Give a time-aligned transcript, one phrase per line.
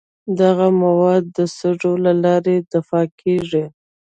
[0.39, 3.65] دغه مواد د سږو له لارې دفع کیږي.